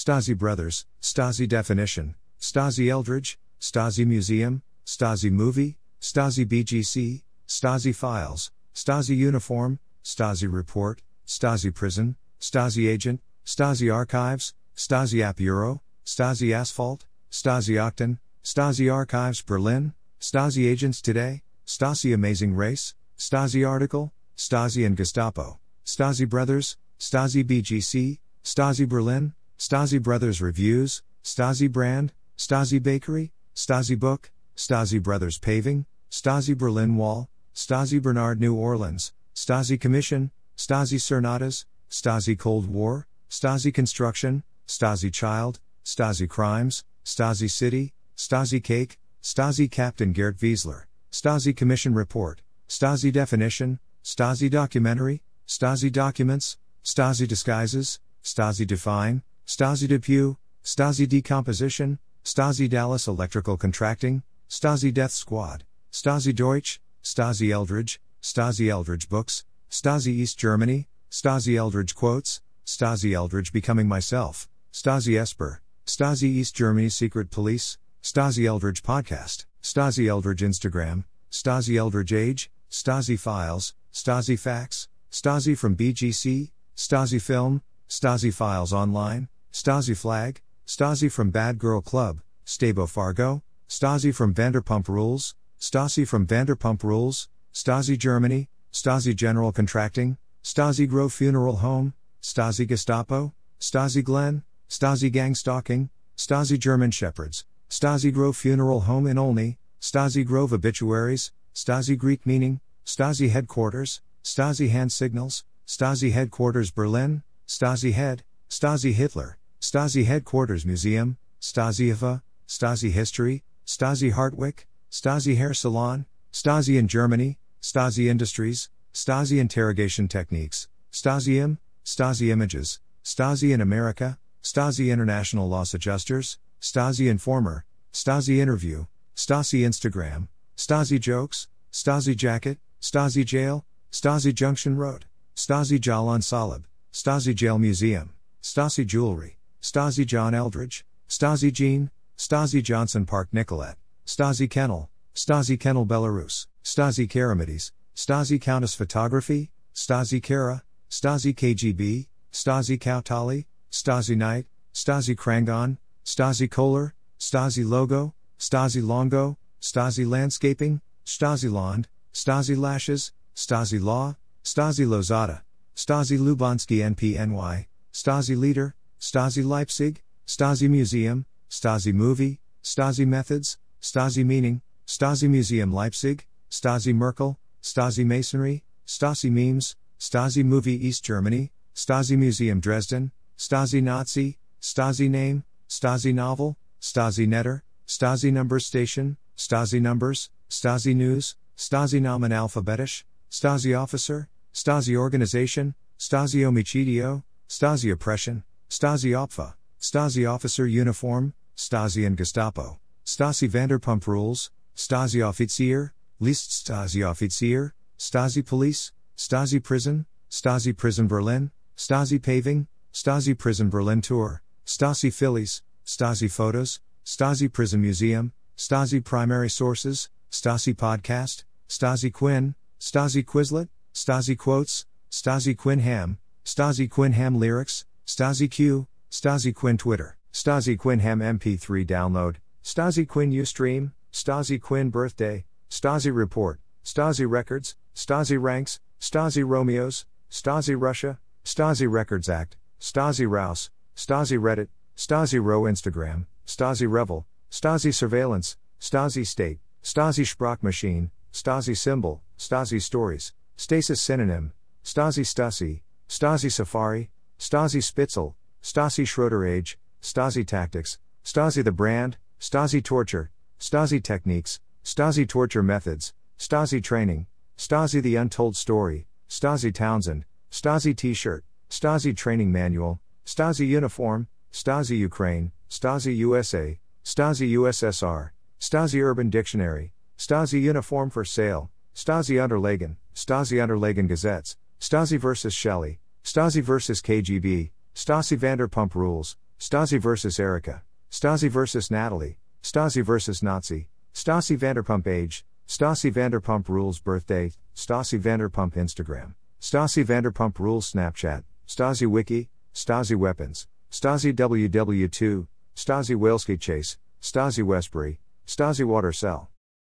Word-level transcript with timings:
Stasi 0.00 0.34
Brothers, 0.34 0.86
Stasi 1.02 1.46
Definition, 1.46 2.14
Stasi 2.40 2.88
Eldredge, 2.88 3.36
Stasi 3.60 4.06
Museum, 4.06 4.62
Stasi 4.86 5.30
Movie, 5.30 5.76
Stasi 6.00 6.46
BGC, 6.46 7.20
Stasi 7.46 7.94
Files, 7.94 8.50
Stasi 8.74 9.14
Uniform, 9.14 9.78
Stasi 10.02 10.50
Report, 10.50 11.02
Stasi 11.26 11.74
Prison, 11.74 12.16
Stasi 12.40 12.88
Agent, 12.88 13.20
Stasi 13.44 13.92
Archives, 13.94 14.54
Stasi 14.74 15.20
App 15.20 15.38
Euro, 15.38 15.82
Stasi 16.06 16.54
Asphalt, 16.54 17.04
Stasi 17.30 17.74
Octon, 17.74 18.20
Stasi 18.42 18.90
Archives 18.90 19.42
Berlin, 19.42 19.92
Stasi 20.18 20.66
Agents 20.66 21.02
Today, 21.02 21.42
Stasi 21.66 22.14
Amazing 22.14 22.54
Race, 22.54 22.94
Stasi 23.18 23.68
Article, 23.68 24.14
Stasi 24.34 24.86
and 24.86 24.96
Gestapo, 24.96 25.58
Stasi 25.84 26.26
Brothers, 26.26 26.78
Stasi 26.98 27.44
BGC, 27.44 28.18
Stasi 28.42 28.88
Berlin, 28.88 29.34
Stasi 29.60 30.02
Brothers 30.02 30.40
Reviews, 30.40 31.02
Stasi 31.22 31.70
Brand, 31.70 32.14
Stasi 32.38 32.82
Bakery, 32.82 33.30
Stasi 33.54 33.96
Book, 33.96 34.30
Stasi 34.56 35.02
Brothers 35.02 35.36
Paving, 35.36 35.84
Stasi 36.10 36.56
Berlin 36.56 36.96
Wall, 36.96 37.28
Stasi 37.54 38.00
Bernard 38.00 38.40
New 38.40 38.54
Orleans, 38.54 39.12
Stasi 39.34 39.78
Commission, 39.78 40.30
Stasi 40.56 40.98
Cernadas, 40.98 41.66
Stasi 41.90 42.38
Cold 42.38 42.68
War, 42.68 43.06
Stasi 43.28 43.72
Construction, 43.72 44.44
Stasi 44.66 45.12
Child, 45.12 45.60
Stasi 45.84 46.26
Crimes, 46.26 46.82
Stasi 47.04 47.50
City, 47.50 47.92
Stasi 48.16 48.64
Cake, 48.64 48.98
Stasi 49.22 49.70
Captain 49.70 50.14
Gerd 50.14 50.38
Wiesler, 50.38 50.84
Stasi 51.12 51.54
Commission 51.54 51.92
Report, 51.92 52.40
Stasi 52.66 53.12
Definition, 53.12 53.78
Stasi 54.02 54.48
Documentary, 54.48 55.20
Stasi 55.46 55.92
Documents, 55.92 56.56
Stasi 56.82 57.28
Disguises, 57.28 58.00
Stasi 58.24 58.66
Define, 58.66 59.22
Stasi 59.46 59.88
Depew, 59.88 60.36
Stasi 60.64 61.08
Decomposition, 61.08 61.98
Stasi 62.24 62.68
Dallas 62.68 63.08
Electrical 63.08 63.56
Contracting, 63.56 64.22
Stasi 64.48 64.92
Death 64.92 65.12
Squad, 65.12 65.64
Stasi 65.92 66.34
Deutsch, 66.34 66.80
Stasi 67.02 67.50
Eldredge, 67.50 67.98
Stasi 68.22 68.66
Eldredge 68.68 69.08
Books, 69.08 69.44
Stasi 69.70 70.08
East 70.08 70.38
Germany, 70.38 70.88
Stasi 71.10 71.54
Eldredge 71.54 71.94
Quotes, 71.94 72.40
Stasi 72.66 73.12
Eldredge 73.12 73.52
Becoming 73.52 73.88
Myself, 73.88 74.48
Stasi 74.72 75.18
Esper, 75.18 75.60
Stasi 75.86 76.24
East 76.24 76.54
Germany 76.54 76.88
Secret 76.88 77.30
Police, 77.30 77.78
Stasi 78.02 78.44
Eldredge 78.44 78.82
Podcast, 78.82 79.46
Stasi 79.62 80.06
Eldredge 80.06 80.40
Instagram, 80.40 81.04
Stasi 81.30 81.74
Eldredge 81.74 82.16
Age, 82.16 82.50
Stasi 82.70 83.18
Files, 83.18 83.74
Stasi 83.92 84.38
Facts, 84.38 84.88
Stasi 85.10 85.58
from 85.58 85.76
BGC, 85.76 86.50
Stasi 86.76 87.20
Film, 87.20 87.62
Stasi 87.88 88.32
Files 88.32 88.72
Online, 88.72 89.28
Stasi 89.52 89.96
Flag, 89.96 90.40
Stasi 90.66 91.10
from 91.10 91.30
Bad 91.30 91.58
Girl 91.58 91.80
Club, 91.80 92.20
Stabo 92.44 92.86
Fargo, 92.86 93.42
Stasi 93.68 94.14
from 94.14 94.32
Vanderpump 94.34 94.88
Rules, 94.88 95.34
Stasi 95.60 96.06
from 96.06 96.26
Vanderpump 96.26 96.82
Rules, 96.82 97.28
Stasi 97.52 97.98
Germany, 97.98 98.48
Stasi 98.72 99.14
General 99.14 99.52
Contracting, 99.52 100.16
Stasi 100.44 100.88
Grove 100.88 101.12
Funeral 101.12 101.56
Home, 101.56 101.94
Stasi 102.22 102.66
Gestapo, 102.66 103.34
Stasi 103.58 104.02
Glen, 104.02 104.44
Stasi 104.68 105.10
Gang 105.10 105.34
Stalking, 105.34 105.90
Stasi 106.16 106.58
German 106.58 106.90
Shepherds, 106.90 107.44
Stasi 107.68 108.12
Grove 108.12 108.36
Funeral 108.36 108.82
Home 108.82 109.06
in 109.06 109.18
Olney, 109.18 109.58
Stasi 109.80 110.24
Grove 110.24 110.52
Obituaries, 110.52 111.32
Stasi 111.54 111.98
Greek 111.98 112.24
Meaning, 112.24 112.60
Stasi 112.86 113.30
Headquarters, 113.30 114.00
Stasi 114.22 114.70
Hand 114.70 114.92
Signals, 114.92 115.44
Stasi 115.66 116.12
Headquarters 116.12 116.70
Berlin, 116.70 117.22
Stasi 117.48 117.92
Head, 117.92 118.22
Stasi 118.48 118.92
Hitler, 118.92 119.38
Stasi 119.60 120.06
Headquarters 120.06 120.64
Museum, 120.64 121.18
Stasi 121.40 121.92
IFA, 121.92 122.22
Stasi 122.48 122.90
History, 122.90 123.44
Stasi 123.66 124.12
Hartwick, 124.12 124.64
Stasi 124.90 125.36
Hair 125.36 125.54
Salon, 125.54 126.06
Stasi 126.32 126.78
in 126.78 126.88
Germany, 126.88 127.38
Stasi 127.60 128.08
Industries, 128.08 128.70
Stasi 128.94 129.38
Interrogation 129.38 130.08
Techniques, 130.08 130.66
Stasi 130.90 131.36
Im, 131.36 131.58
Stasi 131.84 132.30
Images, 132.30 132.80
Stasi 133.04 133.52
in 133.52 133.60
America, 133.60 134.18
Stasi 134.42 134.90
International 134.90 135.48
Loss 135.48 135.74
Adjusters, 135.74 136.38
Stasi 136.60 137.08
Informer, 137.10 137.64
Stasi 137.92 138.38
Interview, 138.38 138.86
Stasi 139.14 139.60
Instagram, 139.60 140.28
Stasi 140.56 140.98
Jokes, 140.98 141.48
Stasi 141.70 142.16
Jacket, 142.16 142.58
Stasi 142.80 143.24
Jail, 143.26 143.66
Stasi 143.92 144.34
Junction 144.34 144.76
Road, 144.76 145.04
Stasi 145.36 145.78
Jalan 145.78 146.20
Salib, 146.22 146.64
Stasi 146.92 147.34
Jail 147.34 147.58
Museum, 147.58 148.14
Stasi 148.42 148.86
Jewelry, 148.86 149.36
Stasi 149.62 150.06
John 150.06 150.34
Eldredge, 150.34 150.84
Stasi 151.08 151.52
Jean, 151.52 151.90
Stasi 152.16 152.62
Johnson 152.62 153.04
Park 153.04 153.28
Nicolette, 153.32 153.76
Stasi 154.06 154.48
Kennel, 154.48 154.88
Stasi 155.14 155.58
Kennel 155.58 155.86
Belarus, 155.86 156.46
Stasi 156.64 157.08
Karamides, 157.08 157.72
Stasi 157.94 158.40
Countess 158.40 158.74
Photography, 158.74 159.50
Stasi 159.74 160.22
Kara, 160.22 160.62
Stasi 160.90 161.34
KGB, 161.34 162.06
Stasi 162.32 162.78
Kautali, 162.78 163.44
Stasi 163.70 164.16
Knight, 164.16 164.46
Stasi 164.72 165.14
Krangon, 165.14 165.76
Stasi 166.04 166.50
Kohler, 166.50 166.94
Stasi 167.18 167.68
Logo, 167.68 168.14
Stasi 168.38 168.82
Longo, 168.86 169.36
Stasi 169.60 170.06
Landscaping, 170.06 170.80
Stasi 171.04 171.50
Lond, 171.52 171.86
Stasi 172.14 172.56
Lashes, 172.56 173.12
Stasi 173.36 173.82
Law, 173.82 174.16
Stasi 174.42 174.86
Lozada, 174.86 175.42
Stasi 175.76 176.18
Lubansky 176.18 176.78
NPNY, 176.94 177.66
Stasi 177.92 178.36
Leader, 178.36 178.74
Stasi 179.00 179.44
Leipzig, 179.44 180.02
Stasi 180.26 180.68
Museum, 180.68 181.24
Stasi 181.50 181.92
Movie, 181.92 182.38
Stasi 182.62 183.06
Methods, 183.06 183.56
Stasi 183.80 184.24
Meaning, 184.24 184.60
Stasi 184.86 185.28
Museum 185.28 185.72
Leipzig, 185.72 186.26
Stasi 186.50 186.94
Merkel, 186.94 187.38
Stasi 187.62 188.04
Masonry, 188.04 188.62
Stasi 188.86 189.30
Memes, 189.30 189.76
Stasi 189.98 190.44
Movie 190.44 190.86
East 190.86 191.02
Germany, 191.02 191.50
Stasi 191.74 192.16
Museum 192.16 192.60
Dresden, 192.60 193.10
Stasi 193.38 193.82
Nazi, 193.82 194.36
Stasi 194.60 195.08
Name, 195.08 195.44
Stasi 195.68 196.12
Novel, 196.12 196.56
Stasi 196.80 197.26
Netter, 197.26 197.62
Stasi 197.86 198.32
Number 198.32 198.60
Station, 198.60 199.16
Stasi 199.36 199.80
Numbers, 199.80 200.28
Stasi 200.50 200.94
News, 200.94 201.36
Stasi 201.56 202.00
Namen 202.00 202.32
Alphabetisch, 202.32 203.04
Stasi 203.30 203.78
Officer, 203.78 204.28
Stasi 204.52 204.96
Organization, 204.96 205.74
Stasi 205.98 206.40
Omicidio, 206.42 207.22
Stasi 207.48 207.92
Oppression, 207.92 208.42
Stasi 208.70 209.10
Opfa, 209.10 209.54
Stasi 209.80 210.32
Officer 210.32 210.64
Uniform, 210.64 211.34
Stasi 211.56 212.06
and 212.06 212.16
Gestapo, 212.16 212.78
Stasi 213.04 213.50
Vanderpump 213.50 214.06
Rules, 214.06 214.52
Stasi 214.76 215.20
Offizier, 215.20 215.90
List 216.20 216.50
Stasi 216.50 217.02
Offizier, 217.02 217.72
Stasi 217.98 218.46
Police, 218.46 218.92
Stasi 219.16 219.60
Prison, 219.60 220.06
Stasi 220.30 220.74
Prison 220.76 221.08
Berlin, 221.08 221.50
Stasi 221.76 222.22
Paving, 222.22 222.68
Stasi 222.94 223.36
Prison 223.36 223.70
Berlin 223.70 224.00
Tour, 224.00 224.40
Stasi 224.64 225.12
Phillies, 225.12 225.62
Stasi 225.84 226.30
Photos, 226.30 226.78
Stasi 227.04 227.52
Prison 227.52 227.80
Museum, 227.80 228.32
Stasi 228.56 229.04
Primary 229.04 229.50
Sources, 229.50 230.08
Stasi 230.30 230.76
Podcast, 230.76 231.42
Stasi 231.68 232.12
Quinn, 232.12 232.54
Stasi 232.78 233.24
Quizlet, 233.24 233.68
Stasi 233.92 234.38
Quotes, 234.38 234.86
Stasi 235.10 235.56
Quinn 235.56 235.80
Ham, 235.80 236.18
Stasi 236.44 236.88
Quinn 236.88 237.12
Ham 237.14 237.36
Lyrics, 237.36 237.84
Stasi 238.10 238.50
Q, 238.50 238.88
Stasi 239.08 239.54
Quinn 239.54 239.78
Twitter, 239.78 240.16
Stasi 240.32 240.76
Quinn 240.76 240.98
Ham 240.98 241.20
MP3 241.20 241.86
download, 241.86 242.38
Stasi 242.64 243.06
Quinn 243.06 243.30
Ustream, 243.30 243.92
Stasi 244.12 244.60
Quinn 244.60 244.90
Birthday, 244.90 245.44
Stasi 245.70 246.12
Report, 246.12 246.58
Stasi 246.84 247.24
Records, 247.30 247.76
Stasi 247.94 248.36
Ranks, 248.36 248.80
Stasi 249.00 249.44
Romeos, 249.46 250.06
Stasi 250.28 250.74
Russia, 250.76 251.20
Stasi 251.44 251.88
Records 251.88 252.28
Act, 252.28 252.56
Stasi 252.80 253.30
Rouse, 253.30 253.70
Stasi 253.94 254.36
Reddit, 254.40 254.70
Stasi 254.96 255.40
Row 255.40 255.62
Instagram, 255.62 256.26
Stasi 256.48 256.90
Revel, 256.90 257.26
Stasi 257.48 257.94
Surveillance, 257.94 258.56
Stasi 258.80 259.24
State, 259.24 259.60
Stasi 259.84 260.26
Sprachmaschine, 260.26 261.10
Stasi 261.32 261.76
Symbol, 261.76 262.22
Stasi 262.36 262.82
Stories, 262.82 263.32
Stasis 263.56 264.00
Synonym, 264.00 264.52
Stasi 264.84 265.24
Stasi, 265.24 265.82
Stasi 266.08 266.50
Safari, 266.50 267.08
Stasi 267.40 267.80
Spitzel, 267.82 268.34
Stasi 268.62 269.08
Schroeder 269.08 269.46
Age, 269.46 269.78
Stasi 270.02 270.46
Tactics, 270.46 270.98
Stasi 271.24 271.64
the 271.64 271.72
Brand, 271.72 272.18
Stasi 272.38 272.84
Torture, 272.84 273.30
Stasi 273.58 274.02
Techniques, 274.02 274.60
Stasi 274.84 275.26
Torture 275.26 275.62
Methods, 275.62 276.12
Stasi 276.38 276.84
Training, 276.84 277.26
Stasi 277.56 278.02
The 278.02 278.16
Untold 278.16 278.56
Story, 278.56 279.06
Stasi 279.26 279.72
Townsend, 279.72 280.26
Stasi 280.50 280.94
T 280.94 281.14
shirt, 281.14 281.42
Stasi 281.70 282.14
Training 282.14 282.52
Manual, 282.52 283.00
Stasi 283.24 283.66
Uniform, 283.66 284.28
Stasi 284.52 284.98
Ukraine, 284.98 285.50
Stasi 285.70 286.14
USA, 286.18 286.78
Stasi 287.02 287.52
USSR, 287.52 288.32
Stasi 288.60 289.02
Urban 289.02 289.30
Dictionary, 289.30 289.94
Stasi 290.18 290.60
Uniform 290.60 291.08
for 291.08 291.24
Sale, 291.24 291.70
Stasi 291.94 292.36
Unterlagen, 292.36 292.96
Stasi 293.14 293.56
Unterlagen 293.56 294.06
Gazettes, 294.08 294.56
Stasi 294.78 295.18
vs. 295.18 295.54
Shelley, 295.54 296.00
Stasi 296.24 296.62
vs. 296.62 297.00
KGB, 297.00 297.70
Stasi 297.94 298.36
Vanderpump 298.38 298.94
Rules, 298.94 299.36
Stasi 299.58 299.98
vs. 299.98 300.38
Erica, 300.38 300.82
Stasi 301.10 301.48
vs. 301.48 301.90
Natalie, 301.90 302.36
Stasi 302.62 303.02
vs. 303.02 303.42
Nazi, 303.42 303.88
Stasi 304.14 304.56
Vanderpump 304.56 305.06
age, 305.06 305.44
Stasi 305.66 306.12
Vanderpump 306.12 306.68
rules 306.68 306.98
birthday, 306.98 307.52
Stasi 307.74 308.20
Vanderpump 308.20 308.74
Instagram, 308.74 309.34
Stasi 309.60 310.04
Vanderpump 310.04 310.58
rules 310.58 310.92
Snapchat, 310.92 311.44
Stasi 311.66 312.06
Wiki, 312.06 312.48
Stasi 312.74 313.16
weapons, 313.16 313.66
Stasi 313.90 314.32
WW2, 314.34 315.46
Stasi 315.76 316.16
Whaleski 316.16 316.60
chase, 316.60 316.98
Stasi 317.22 317.62
Westbury, 317.62 318.18
Stasi 318.46 318.84
water 318.84 319.12
cell, 319.12 319.48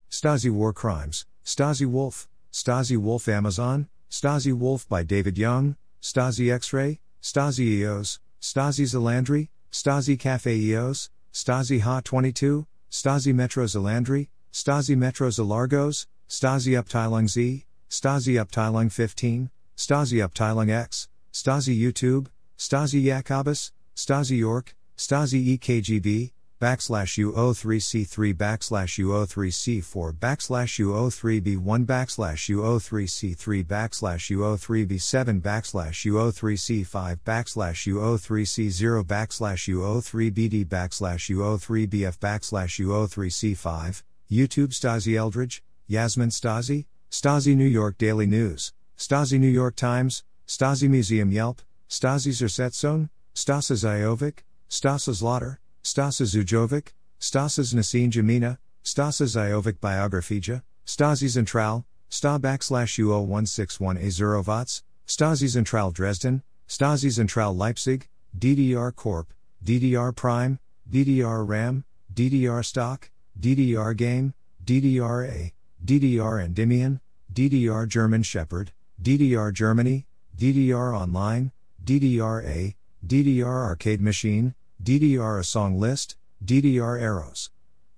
Stasi 0.09 0.49
war 0.49 0.73
crimes, 0.73 1.25
Stasi 1.43 1.85
Wolf, 1.85 2.27
Stasi 2.51 2.97
Wolf 2.97 3.27
Amazon, 3.27 3.87
Stasi 4.09 4.53
Wolf 4.53 4.87
by 4.87 5.03
David 5.03 5.37
Young, 5.37 5.75
Stasi 6.05 6.53
X-ray, 6.53 6.99
Stasi 7.19 7.79
EOS, 7.79 8.19
Stasi 8.39 8.85
Zalandri, 8.85 9.49
Stasi 9.71 10.19
Cafe 10.19 10.55
EOS, 10.55 11.09
Stasi 11.33 11.79
Ha 11.81 11.99
22, 12.01 12.67
Stasi 12.91 13.33
Metro 13.33 13.65
Zalandri, 13.65 14.27
Stasi 14.53 14.95
Metro 14.95 15.29
Zalargos, 15.29 16.05
Stasi 16.29 16.79
Abteilung 16.79 17.27
Z, 17.27 17.65
Stasi 17.89 18.35
Abteilung 18.39 18.91
15, 18.91 19.49
Stasi 19.75 20.21
Abteilung 20.23 20.69
X, 20.69 21.07
Stasi 21.33 21.75
YouTube, 21.75 22.27
Stasi 22.55 23.03
Jakobus, 23.03 23.71
Stasi 23.95 24.37
York, 24.37 24.75
Stasi 24.95 25.57
EKGB, 25.57 26.31
backslash 26.65 27.13
U03C3 27.23 28.33
backslash 28.33 28.97
U03C4 29.05 30.13
backslash 30.17 30.73
U03B1 30.83 31.85
backslash 31.85 32.49
U03C3 32.49 33.63
backslash 33.63 34.23
U03B7 34.35 35.41
backslash 35.43 35.97
U03C5 36.11 37.19
backslash 37.19 37.79
U03C0 37.93 39.03
backslash 39.03 39.61
U03BD 39.77 40.65
backslash 40.65 41.23
U03BF 41.29 42.17
backslash 42.17 42.73
U03C5 42.83 44.01
YouTube 44.31 44.73
Stasi 44.73 45.15
Eldredge, 45.15 45.61
Yasmin 45.85 46.29
Stasi, 46.29 46.87
Stasi 47.11 47.55
New 47.55 47.63
York 47.63 47.99
Daily 47.99 48.25
News, 48.25 48.73
Stasi 48.97 49.39
New 49.39 49.55
York 49.61 49.75
Times, 49.75 50.23
Stasi 50.47 50.89
Museum 50.89 51.31
Yelp, 51.31 51.61
Stasi 51.87 52.31
Zersetzone, 52.31 53.09
Stasa 53.35 53.75
Zajovic, 53.75 54.39
Stasa 54.67 55.13
Zlotter, 55.13 55.57
Stasa 55.85 56.25
Zujovic, 56.25 56.93
Stasa 57.21 57.61
Nassin 57.75 58.09
Jamina, 58.09 58.57
Stasa 58.83 59.27
Zajovic 59.27 59.77
Biographija, 59.77 60.63
Stasi 60.83 61.27
Zentral, 61.29 61.85
Sta 62.09 62.39
backslash 62.39 62.97
U0161A 62.97 64.07
Zerovatz, 64.07 64.81
Stasi 65.05 65.45
Zentral 65.45 65.93
Dresden, 65.93 66.41
Stasi 66.67 67.09
Zentral 67.11 67.55
Leipzig, 67.55 68.07
DDR 68.35 68.95
Corp, 68.95 69.31
DDR 69.63 70.15
Prime, 70.15 70.57
DDR 70.89 71.47
RAM, 71.47 71.85
DDR 72.11 72.65
Stock, 72.65 73.11
DDR 73.39 73.95
Game, 73.95 74.33
DDRA, 74.65 75.51
DDR 75.85 76.43
Endymion, 76.43 76.99
DDR 77.31 77.87
German 77.87 78.23
Shepherd, 78.23 78.71
DDR 78.99 79.53
Germany, 79.53 80.07
DDR 80.35 80.99
Online, 80.99 81.51
DDRA, 81.83 82.73
DDR 83.05 83.65
Arcade 83.65 84.01
Machine, 84.01 84.55
DDR 84.85 85.39
A 85.39 85.43
Song 85.43 85.79
List, 85.79 86.15
DDR 86.45 87.01
Arrows, 87.01 87.49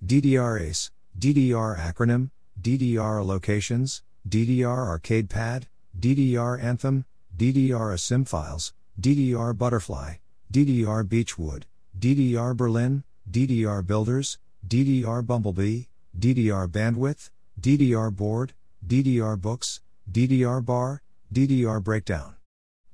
DDR 0.02 0.58
ACE, 0.58 0.90
DDR 1.18 1.76
Acronym, 1.76 2.30
DDR 2.58 3.22
Locations, 3.22 4.02
DDR 4.26 4.88
Arcade 4.88 5.28
Pad, 5.28 5.66
DDR 6.00 6.58
Anthem, 6.58 7.04
DDR 7.36 7.92
A 7.92 7.98
Sim 7.98 8.24
Files, 8.24 8.72
DDR 8.98 9.54
Butterfly, 9.54 10.14
DDR 10.50 11.06
Beechwood, 11.06 11.66
DDR 11.98 12.56
Berlin, 12.56 13.04
DDR 13.30 13.86
Builders, 13.86 14.38
DDR 14.66 15.26
Bumblebee, 15.26 15.82
DDR 16.18 16.66
Bandwidth, 16.68 17.28
DDR 17.60 18.16
Board, 18.16 18.54
DDR 18.86 19.38
Books, 19.38 19.80
DDR 20.10 20.64
Bar, 20.64 21.02
DDR 21.34 21.84
Breakdown, 21.84 22.36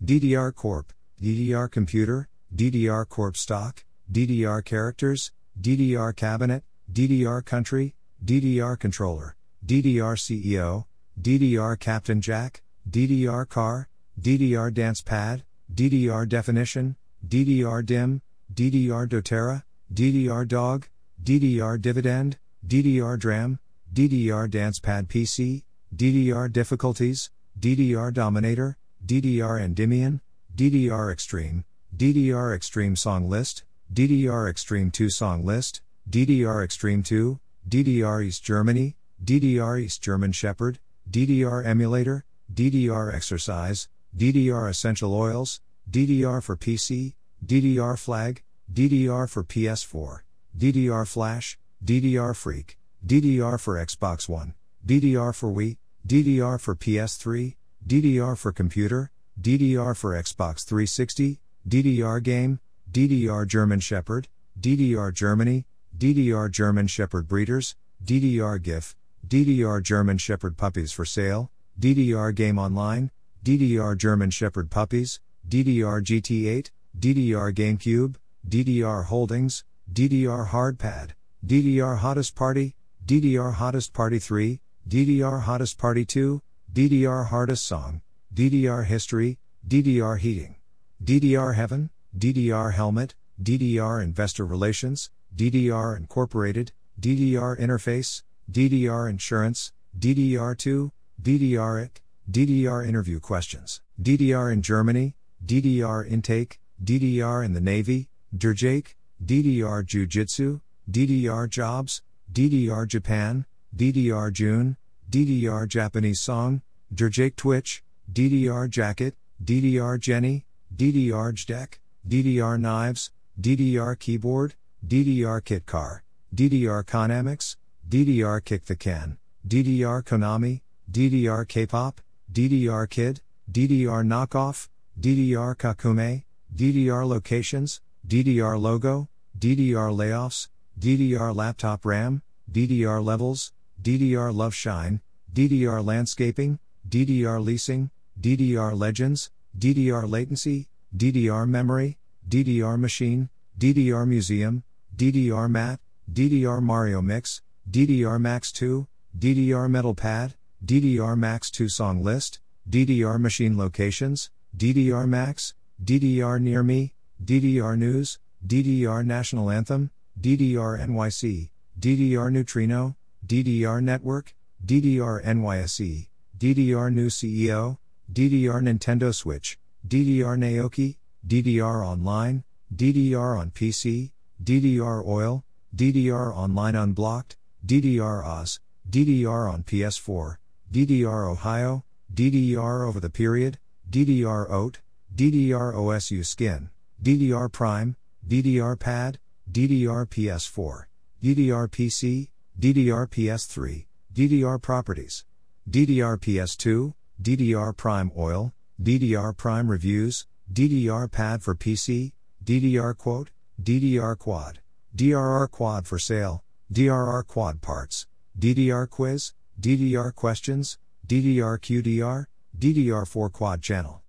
DDR 0.04 0.52
Corp, 0.52 0.92
DDR 1.22 1.70
Computer, 1.70 2.28
DDR 2.54 3.08
Corp 3.08 3.36
Stock, 3.36 3.83
DDR 4.10 4.64
Characters, 4.64 5.32
DDR 5.60 6.14
Cabinet, 6.14 6.62
DDR 6.92 7.44
Country, 7.44 7.94
DDR 8.24 8.78
Controller, 8.78 9.36
DDR 9.64 10.16
CEO, 10.16 10.84
DDR 11.20 11.78
Captain 11.78 12.20
Jack, 12.20 12.62
DDR 12.88 13.48
Car, 13.48 13.88
DDR 14.20 14.72
Dance 14.72 15.00
Pad, 15.00 15.44
DDR 15.72 16.28
Definition, 16.28 16.96
DDR 17.26 17.84
Dim, 17.84 18.20
DDR 18.52 19.08
doTERRA, 19.08 19.62
DDR 19.92 20.46
Dog, 20.46 20.88
DDR 21.22 21.80
Dividend, 21.80 22.38
DDR 22.66 23.18
Dram, 23.18 23.58
DDR 23.92 24.50
Dance 24.50 24.80
Pad 24.80 25.08
PC, 25.08 25.62
DDR 25.94 26.52
Difficulties, 26.52 27.30
DDR 27.58 28.12
Dominator, 28.12 28.76
DDR 29.04 29.60
Endymion, 29.60 30.20
DDR 30.54 31.12
Extreme, 31.12 31.64
DDR 31.96 32.54
Extreme 32.54 32.96
Song 32.96 33.28
List, 33.28 33.64
DDR 33.94 34.50
Extreme 34.50 34.90
2 34.90 35.08
Song 35.08 35.44
List, 35.44 35.80
DDR 36.10 36.64
Extreme 36.64 37.04
2, 37.04 37.38
DDR 37.68 38.24
East 38.24 38.42
Germany, 38.42 38.96
DDR 39.24 39.82
East 39.82 40.02
German 40.02 40.32
Shepherd, 40.32 40.80
DDR 41.08 41.64
Emulator, 41.64 42.24
DDR 42.52 43.14
Exercise, 43.14 43.88
DDR 44.16 44.68
Essential 44.68 45.14
Oils, 45.14 45.60
DDR 45.88 46.42
for 46.42 46.56
PC, 46.56 47.14
DDR 47.46 47.96
Flag, 47.96 48.42
DDR 48.72 49.30
for 49.30 49.44
PS4, 49.44 50.22
DDR 50.58 51.06
Flash, 51.06 51.56
DDR 51.84 52.34
Freak, 52.34 52.76
DDR 53.06 53.60
for 53.60 53.76
Xbox 53.76 54.28
One, 54.28 54.54
DDR 54.84 55.32
for 55.32 55.52
Wii, 55.52 55.76
DDR 56.04 56.60
for 56.60 56.74
PS3, 56.74 57.54
DDR 57.86 58.36
for 58.36 58.50
Computer, 58.50 59.12
DDR 59.40 59.96
for 59.96 60.20
Xbox 60.20 60.64
360, 60.64 61.38
DDR 61.68 62.20
Game, 62.20 62.58
DDR 62.94 63.44
German 63.44 63.80
Shepherd, 63.80 64.28
DDR 64.60 65.12
Germany, 65.12 65.66
DDR 65.98 66.48
German 66.48 66.86
Shepherd 66.86 67.26
Breeders, 67.26 67.74
DDR 68.04 68.62
GIF, 68.62 68.94
DDR 69.26 69.82
German 69.82 70.16
Shepherd 70.16 70.56
Puppies 70.56 70.92
for 70.92 71.04
Sale, 71.04 71.50
DDR 71.80 72.32
Game 72.32 72.56
Online, 72.56 73.10
DDR 73.44 73.98
German 73.98 74.30
Shepherd 74.30 74.70
Puppies, 74.70 75.18
DDR 75.48 76.04
GT8, 76.04 76.70
DDR 76.96 77.52
GameCube, 77.52 78.14
DDR 78.48 79.06
Holdings, 79.06 79.64
DDR 79.92 80.50
Hardpad, 80.50 81.14
DDR 81.44 81.98
Hottest 81.98 82.36
Party, 82.36 82.76
DDR 83.04 83.54
Hottest 83.54 83.92
Party 83.92 84.20
3, 84.20 84.60
DDR 84.88 85.42
Hottest 85.42 85.78
Party 85.78 86.04
2, 86.04 86.40
DDR 86.72 87.26
Hardest 87.26 87.64
Song, 87.64 88.02
DDR 88.32 88.84
History, 88.84 89.40
DDR 89.66 90.16
Heating. 90.16 90.54
DDR 91.02 91.56
Heaven, 91.56 91.90
DDR 92.16 92.74
Helmet, 92.74 93.14
DDR 93.42 94.02
Investor 94.02 94.46
Relations, 94.46 95.10
DDR 95.34 95.96
Incorporated, 95.96 96.70
DDR 97.00 97.58
Interface, 97.58 98.22
DDR 98.50 99.10
Insurance, 99.10 99.72
DDR2, 99.98 100.90
DDR 101.20 101.84
IC, 101.84 102.02
DDR 102.30 102.86
Interview 102.86 103.18
Questions, 103.18 103.80
DDR 104.00 104.52
in 104.52 104.62
Germany, 104.62 105.16
DDR 105.44 106.08
Intake, 106.08 106.60
DDR 106.82 107.44
in 107.44 107.52
the 107.52 107.60
Navy, 107.60 108.08
DRJAKE, 108.36 108.94
DDR 109.24 109.84
Jiu 109.84 110.06
Jitsu, 110.06 110.60
DDR 110.90 111.48
Jobs, 111.48 112.02
DDR 112.32 112.86
Japan, 112.86 113.44
DDR 113.76 114.32
June, 114.32 114.76
DDR 115.10 115.66
Japanese 115.66 116.20
Song, 116.20 116.62
DRJAKE 116.94 117.36
Twitch, 117.36 117.82
DDR 118.12 118.70
Jacket, 118.70 119.14
DDR 119.44 119.98
Jenny, 119.98 120.44
DDR 120.74 121.32
JDEC, 121.34 121.78
DDR 122.06 122.60
Knives, 122.60 123.10
DDR 123.40 123.98
Keyboard, 123.98 124.54
DDR 124.86 125.42
Kit 125.42 125.64
Car, 125.64 126.04
DDR 126.34 126.84
Konamix, 126.84 127.56
DDR 127.88 128.44
Kick 128.44 128.66
the 128.66 128.76
Can, 128.76 129.16
DDR 129.48 130.02
Konami, 130.02 130.60
DDR 130.90 131.48
K-pop, 131.48 132.02
DDR 132.30 132.88
Kid, 132.90 133.22
DDR 133.50 134.04
Knockoff, 134.04 134.68
DDR 135.00 135.56
Kakume, 135.56 136.24
DDR 136.54 137.06
Locations, 137.06 137.80
DDR 138.06 138.60
Logo, 138.60 139.08
DDR 139.38 139.90
Layoffs, 139.90 140.48
DDR 140.78 141.34
Laptop 141.34 141.86
RAM, 141.86 142.20
DDR 142.52 143.02
Levels, 143.02 143.52
DDR 143.80 144.34
Love 144.34 144.54
Shine, 144.54 145.00
DDR 145.32 145.82
Landscaping, 145.82 146.58
DDR 146.86 147.42
Leasing, 147.42 147.90
DDR 148.20 148.78
Legends, 148.78 149.30
DDR 149.58 150.08
Latency, 150.08 150.68
DDR 150.96 151.48
Memory, 151.48 151.98
DDR 152.28 152.78
Machine, 152.78 153.28
DDR 153.58 154.06
Museum, 154.06 154.62
DDR 154.96 155.50
Mat, 155.50 155.80
DDR 156.12 156.62
Mario 156.62 157.02
Mix, 157.02 157.42
DDR 157.68 158.20
Max 158.20 158.52
2, 158.52 158.86
DDR 159.18 159.68
Metal 159.68 159.94
Pad, 159.94 160.34
DDR 160.64 161.18
Max 161.18 161.50
2 161.50 161.68
Song 161.68 162.02
List, 162.02 162.38
DDR 162.70 163.20
Machine 163.20 163.56
Locations, 163.56 164.30
DDR 164.56 165.08
Max, 165.08 165.54
DDR 165.82 166.40
Near 166.40 166.62
Me, 166.62 166.92
DDR 167.24 167.76
News, 167.76 168.18
DDR 168.46 169.04
National 169.04 169.50
Anthem, 169.50 169.90
DDR 170.20 170.80
NYC, 170.86 171.50
DDR 171.78 172.30
Neutrino, 172.30 172.94
DDR 173.26 173.82
Network, 173.82 174.34
DDR 174.64 175.24
NYSE, 175.24 176.06
DDR 176.38 176.92
New 176.92 177.08
CEO, 177.08 177.78
DDR 178.12 178.62
Nintendo 178.62 179.12
Switch, 179.12 179.58
DDR 179.86 180.38
Naoki, 180.38 180.96
DDR 181.26 181.86
Online, 181.86 182.42
DDR 182.74 183.38
on 183.38 183.50
PC, 183.50 184.12
DDR 184.42 185.06
Oil, 185.06 185.44
DDR 185.76 186.34
Online 186.34 186.74
Unblocked, 186.74 187.36
DDR 187.66 188.24
Oz, 188.24 188.60
DDR 188.88 189.52
on 189.52 189.62
PS4, 189.62 190.36
DDR 190.72 191.30
Ohio, 191.30 191.84
DDR 192.12 192.86
Over 192.86 193.00
the 193.00 193.10
Period, 193.10 193.58
DDR 193.90 194.50
OAT, 194.50 194.80
DDR 195.14 195.74
OSU 195.74 196.24
Skin, 196.24 196.70
DDR 197.02 197.52
Prime, 197.52 197.96
DDR 198.26 198.78
Pad, 198.78 199.18
DDR 199.50 200.06
PS4, 200.06 200.84
DDR 201.22 201.68
PC, 201.68 202.28
DDR 202.58 203.06
PS3, 203.06 203.84
DDR 204.14 204.62
Properties, 204.62 205.24
DDR 205.68 206.16
PS2, 206.18 206.94
DDR 207.20 207.76
Prime 207.76 208.10
Oil, 208.16 208.53
DDR 208.82 209.36
Prime 209.36 209.70
Reviews, 209.70 210.26
DDR 210.52 211.10
Pad 211.10 211.42
for 211.44 211.54
PC, 211.54 212.12
DDR 212.44 212.96
Quote, 212.96 213.30
DDR 213.62 214.18
Quad, 214.18 214.58
DRR 214.94 215.48
Quad 215.48 215.86
for 215.86 215.98
sale, 215.98 216.42
DRR 216.72 217.24
Quad 217.24 217.60
Parts, 217.60 218.08
DDR 218.36 218.90
Quiz, 218.90 219.32
DDR 219.60 220.12
Questions, 220.12 220.78
DDR 221.06 221.58
QDR, 221.60 222.26
DDR4 222.58 223.32
Quad 223.32 223.62
Channel. 223.62 224.02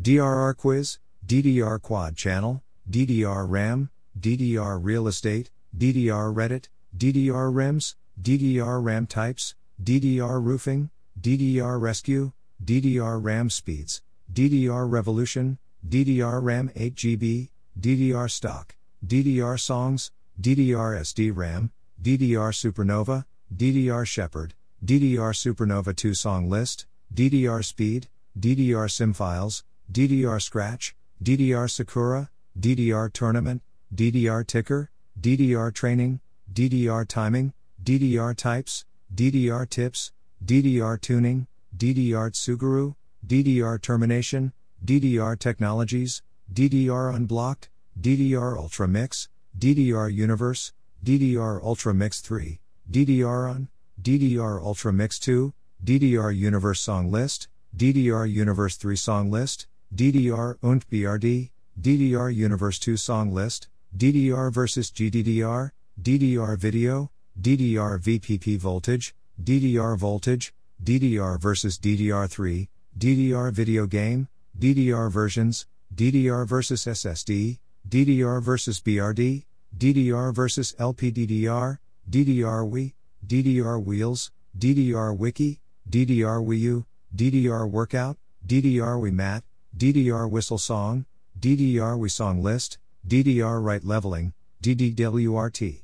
DRR 0.00 0.56
Quiz, 0.56 1.00
DDR 1.26 1.82
Quad 1.82 2.16
Channel, 2.16 2.62
DDR 2.88 3.50
RAM, 3.50 3.90
DDR 4.18 4.78
Real 4.80 5.08
Estate, 5.08 5.50
DDR 5.76 6.32
Reddit, 6.32 6.68
DDR 6.96 7.52
RIMS, 7.52 7.96
DDR 8.22 8.82
RAM 8.82 9.08
Types, 9.08 9.56
DDR 9.82 10.40
Roofing, 10.40 10.90
DDR 11.20 11.80
Rescue, 11.80 12.32
DDR 12.64 13.22
RAM 13.22 13.50
Speeds, 13.50 14.00
DDR 14.32 14.90
Revolution, 14.90 15.58
DDR 15.86 16.42
RAM 16.42 16.70
8GB, 16.74 17.50
DDR 17.78 18.30
Stock, 18.30 18.74
DDR 19.06 19.60
Songs, 19.60 20.12
DDR 20.40 20.98
SD 21.00 21.36
RAM, 21.36 21.70
DDR 22.02 22.52
Supernova, 22.54 23.26
DDR 23.54 24.06
Shepherd, 24.06 24.54
DDR 24.82 25.34
Supernova 25.34 25.94
2 25.94 26.14
Song 26.14 26.48
List, 26.48 26.86
DDR 27.12 27.62
Speed, 27.62 28.08
DDR 28.38 28.90
Sim 28.90 29.12
Files, 29.12 29.64
DDR 29.92 30.40
Scratch, 30.40 30.96
DDR 31.22 31.70
Sakura, 31.70 32.30
DDR 32.58 33.12
Tournament, 33.12 33.62
DDR 33.94 34.46
Ticker, 34.46 34.90
DDR 35.20 35.72
Training, 35.74 36.20
DDR 36.50 37.06
Timing, 37.06 37.52
DDR 37.82 38.34
Types, 38.34 38.86
DDR 39.14 39.68
Tips, 39.68 40.12
DDR 40.42 40.98
Tuning, 40.98 41.46
DDR 41.76 42.30
Tsuguru, 42.30 42.94
DDR 43.26 43.80
Termination, 43.80 44.52
DDR 44.84 45.38
Technologies, 45.38 46.22
DDR 46.52 47.14
Unblocked, 47.14 47.68
DDR 48.00 48.56
Ultra 48.56 48.86
Mix, 48.86 49.28
DDR 49.58 50.12
Universe, 50.12 50.72
DDR 51.04 51.62
Ultra 51.62 51.94
Mix 51.94 52.20
3, 52.20 52.60
DDR 52.90 53.50
On, 53.50 53.68
DDR 54.00 54.62
Ultra 54.62 54.92
Mix 54.92 55.18
2, 55.18 55.52
DDR 55.84 56.36
Universe 56.36 56.80
Song 56.80 57.10
List, 57.10 57.48
DDR 57.76 58.30
Universe 58.30 58.76
3 58.76 58.94
Song 58.94 59.30
List, 59.30 59.66
DDR 59.94 60.56
und 60.62 60.88
BRD, 60.90 61.50
DDR 61.80 62.34
Universe 62.34 62.78
2 62.78 62.96
Song 62.96 63.32
List, 63.32 63.68
DDR 63.96 64.52
vs 64.52 64.90
GDDR, 64.90 65.70
DDR 66.00 66.56
Video, 66.56 67.10
DDR 67.40 68.00
VPP 68.00 68.58
Voltage, 68.58 69.14
DDR 69.42 69.96
Voltage, 69.96 70.54
DDR 70.82 71.40
versus 71.40 71.78
DDR3, 71.78 72.68
DDR 72.98 73.52
Video 73.52 73.86
Game, 73.86 74.28
DDR 74.58 75.10
Versions, 75.10 75.66
DDR 75.94 76.46
versus 76.46 76.84
SSD, 76.84 77.58
DDR 77.88 78.42
versus 78.42 78.80
BRD, 78.80 79.44
DDR 79.76 80.34
versus 80.34 80.74
LPDDR, 80.78 81.78
DDR 82.08 82.70
Wii, 82.70 82.92
DDR 83.26 83.82
Wheels, 83.82 84.30
DDR 84.56 85.16
Wiki, 85.16 85.60
DDR 85.88 86.44
Wii 86.44 86.58
U, 86.60 86.86
DDR 87.14 87.68
Workout, 87.68 88.16
DDR 88.46 89.00
Wii 89.00 89.12
Mat, 89.12 89.44
DDR 89.76 90.30
Whistle 90.30 90.58
Song, 90.58 91.04
DDR 91.38 91.98
Wii 91.98 92.10
Song 92.10 92.42
List, 92.42 92.78
DDR 93.06 93.62
Write 93.62 93.84
Leveling, 93.84 94.32
DDWRT, 94.62 95.82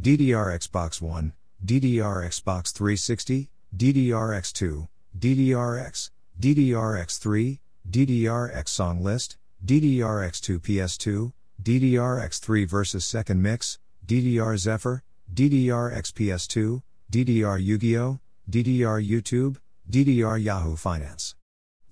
DDR 0.00 0.58
Xbox 0.58 1.02
One, 1.02 1.32
DDR 1.64 2.26
Xbox 2.26 2.72
360, 2.72 3.50
DDRX2, 3.76 4.88
DDRX, 5.18 6.10
DDRX3, 6.40 7.58
DDRX 7.90 8.68
Song 8.68 9.02
List, 9.02 9.38
DDRX2 9.64 10.58
PS2, 10.60 11.32
DDRX3 11.62 12.68
versus 12.68 13.04
Second 13.04 13.42
Mix, 13.42 13.78
DDR 14.06 14.58
Zephyr, 14.58 15.02
DDRX 15.32 16.12
PS2, 16.12 16.82
DDR 17.10 17.62
Yu 17.62 17.78
Gi 17.78 17.98
Oh!, 17.98 18.20
DDR 18.50 19.08
YouTube, 19.08 19.56
DDR 19.90 20.42
Yahoo 20.42 20.76
Finance, 20.76 21.34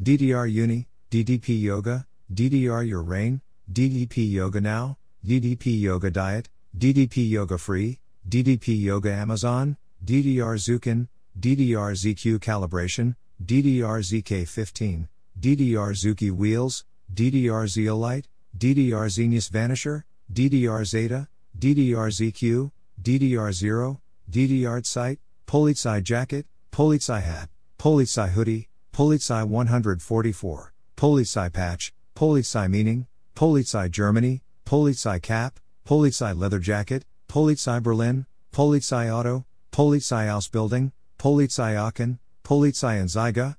DDR 0.02 0.50
Uni, 0.50 0.88
DDP 1.10 1.60
Yoga, 1.60 2.06
DDR 2.32 2.86
Your 2.86 3.02
Rain, 3.02 3.40
DDP 3.72 4.30
Yoga 4.30 4.60
Now, 4.60 4.98
DDP 5.24 5.80
Yoga 5.80 6.10
Diet, 6.10 6.48
DDP 6.76 7.28
Yoga 7.30 7.58
Free, 7.58 8.00
DDP 8.28 8.80
Yoga 8.80 9.12
Amazon, 9.12 9.76
DDR 10.04 10.56
Zukin, 10.58 11.08
DDR 11.38 11.92
ZQ 11.94 12.38
Calibration, 12.38 13.14
DDR 13.44 14.00
ZK15, 14.00 15.08
DDR 15.38 15.94
Zuki 15.94 16.30
Wheels, 16.30 16.84
DDR 17.12 17.66
Zeolite, 17.68 18.26
DDR 18.56 19.08
Xenius 19.08 19.50
Vanisher, 19.50 20.04
DDR 20.32 20.84
Zeta, 20.84 21.28
DDR 21.58 22.10
ZQ, 22.10 22.70
DDR 23.02 23.52
Zero, 23.52 24.00
DDR 24.30 24.84
Site, 24.84 25.18
Polizei 25.46 26.02
Jacket, 26.02 26.46
Polizei 26.72 27.22
Hat, 27.22 27.48
Polizei 27.78 28.28
Hoodie, 28.28 28.68
Polizei 28.92 29.46
144, 29.48 30.72
Polizei 30.96 31.52
Patch, 31.52 31.92
Polizei 32.14 32.68
Meaning, 32.68 33.06
Polizei 33.34 33.90
Germany, 33.90 34.42
Polizei 34.66 35.20
Cap, 35.22 35.58
Polizei 35.86 36.36
Leather 36.36 36.58
Jacket, 36.58 37.04
Polizei 37.28 37.82
Berlin, 37.82 38.26
Polizei 38.52 39.10
Auto, 39.10 39.46
Polizei 39.72 40.28
Ausbildung, 40.28 40.92
Polizei 41.20 41.76
Aachen, 41.76 42.18
Polizei 42.42 42.98
Zyga, 43.10 43.54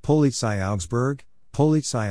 Polizei 0.00 0.64
Augsburg, 0.64 1.24
Polizei 1.52 2.08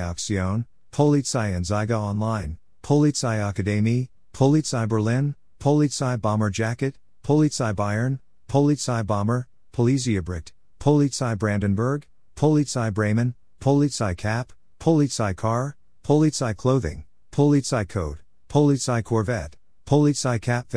Online, 1.94 2.58
Polizei 2.84 3.40
Akademie, 3.40 4.10
Polizei 4.34 4.90
Berlin, 4.90 5.36
Polizei 5.62 6.18
Bomber 6.18 6.50
Jacket, 6.50 6.96
Polizei 7.24 7.74
Bayern, 7.74 8.20
Polizei 8.50 9.04
Bomber, 9.04 9.48
Polizeibricht, 9.72 10.52
Polizei 10.82 11.36
Brandenburg, 11.36 12.08
Polizei 12.36 12.94
Bremen, 12.94 13.36
Polizei 13.62 14.18
Cap, 14.18 14.52
Polizei 14.82 15.34
Car, 15.34 15.78
Polizei 16.04 16.54
Clothing, 16.54 17.06
Polizei 17.32 17.88
Polizei 18.50 19.02
Corvette, 19.02 19.56
Polizei 19.88 20.42
Cap 20.42 20.68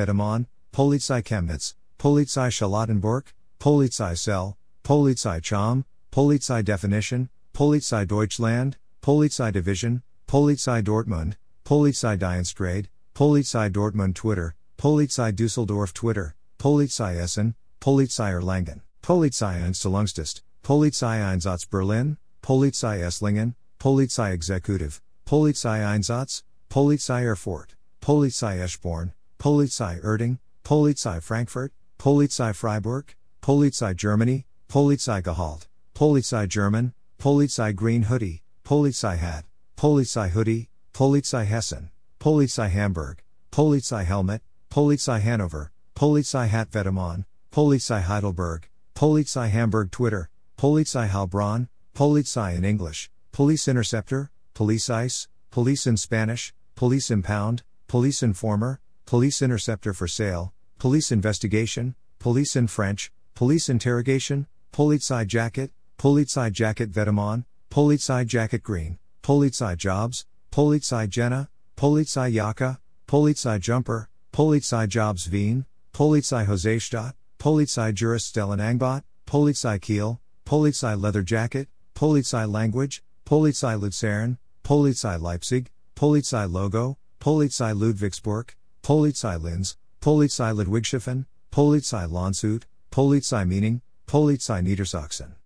Polizei 0.73 1.23
Chemnitz, 1.23 1.75
Polizei 1.99 2.51
Charlottenburg, 2.51 3.35
Polizei 3.61 4.17
Cell, 4.17 4.57
Polizei 4.83 5.43
Cham, 5.43 5.85
Polizei 6.11 6.65
Definition, 6.65 7.29
Polizei 7.53 8.07
Deutschland, 8.09 8.77
Polizei 9.03 9.53
Division, 9.53 10.03
Polizei 10.27 10.83
Dortmund, 10.83 11.37
Polizei 11.67 12.19
Dienstgrade, 12.19 12.89
Polizei 13.15 13.71
Dortmund 13.71 14.15
Twitter, 14.15 14.55
Polizei 14.79 15.31
Düsseldorf 15.31 15.93
Twitter, 15.93 16.35
Polizei 16.59 17.19
Essen, 17.19 17.55
Polizei 17.79 18.33
Erlangen, 18.33 18.81
Polizei 19.03 19.63
Einstellungstest, 19.63 20.41
Polizei 20.63 21.21
Einsatz 21.21 21.67
Berlin, 21.67 22.17
Polizei 22.43 23.03
Esslingen, 23.03 23.55
Polizei 23.79 24.33
Executive, 24.33 25.03
Polizei 25.27 25.85
Einsatz, 25.85 26.45
Polizei 26.71 27.25
Erfurt, 27.25 27.75
Polizei 28.01 28.59
Eschborn, 28.59 29.13
Polizei 29.39 30.01
Erding, 30.03 30.39
Polizei 30.65 31.21
Frankfurt, 31.23 31.73
Polizei 31.99 32.55
Freiburg, 32.55 33.15
Polizei 33.43 33.97
Germany, 33.97 34.45
Polizei 34.69 35.23
Gehalt, 35.23 35.67
Polizei 35.95 36.49
German, 36.49 36.93
Polizei 37.19 37.75
Green 37.75 38.05
Hoodie, 38.05 38.43
Polizei 38.65 39.19
Hat, 39.19 39.45
Polizei 39.77 40.31
Hoodie, 40.31 40.69
Polizei 40.95 41.45
Hessen, 41.45 41.91
Polizei 42.21 42.71
Hamburg, 42.71 43.19
Polizei 43.51 44.05
Helmet, 44.05 44.41
Polizei 44.71 45.21
Hanover, 45.21 45.73
Polizei 45.95 46.49
Hat 46.49 46.71
Vedamon, 46.71 47.25
Polizei 47.51 48.03
Heidelberg, 48.03 48.65
Polizei 48.95 49.51
Hamburg 49.51 49.91
Twitter, 49.91 50.31
Polizei 50.57 51.09
Heilbronn, 51.09 51.69
Polizei 51.95 52.55
in 52.57 52.65
English, 52.65 53.11
Police 53.33 53.67
Interceptor, 53.67 54.31
Police 54.55 54.89
Ice, 54.89 55.29
police 55.51 55.87
in 55.87 55.97
Spanish, 55.97 56.53
police 56.75 57.11
impound, 57.11 57.63
police 57.89 58.23
informer, 58.23 58.79
police 59.13 59.43
interceptor 59.43 59.93
for 59.93 60.09
sale, 60.09 60.55
police 60.79 61.13
investigation, 61.13 61.95
police 62.19 62.57
in 62.57 62.67
French, 62.67 63.13
police 63.35 63.69
interrogation, 63.69 64.47
Polizei 64.73 65.27
jacket, 65.27 65.71
Polizei 65.99 66.51
jacket 66.51 66.91
Vetemon, 66.91 67.45
Polizei 67.71 68.27
jacket 68.27 68.63
green, 68.63 68.99
Polizei 69.23 69.77
jobs, 69.77 70.25
Polizei 70.51 71.07
Jenna, 71.11 71.51
Polizei 71.77 72.33
Jacke, 72.33 72.79
Polizei 73.07 73.61
jumper, 73.61 74.09
Polizei 74.33 74.89
jobs 74.89 75.29
Wien, 75.29 75.67
Polizei 75.93 76.47
Josestadt, 76.47 77.13
Polizei 77.39 77.93
Juriststellen 77.93 78.61
Angbot, 78.63 79.03
Polizei 79.27 79.79
Kiel, 79.79 80.23
Polizei 80.47 80.99
leather 80.99 81.23
jacket, 81.23 81.69
Polizei 81.95 82.51
language, 82.51 83.03
Polizei 83.27 83.79
Luzern, 83.79 84.39
Polizei 84.65 85.21
Leipzig, 85.21 85.69
Polizei 85.95 86.51
logo, 86.51 86.97
Polizei 87.21 87.79
Ludwigsburg, 87.79 88.55
Polizei 88.83 89.41
Linz, 89.41 89.77
Polizei 90.01 90.53
Ludwigshafen, 90.53 91.25
Polizei 91.53 92.11
Landshut, 92.11 92.65
Polizei 92.91 93.47
meaning, 93.47 93.81
Polizei 94.09 94.61
Niedersachsen. 94.61 95.37